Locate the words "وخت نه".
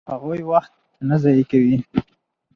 0.51-1.15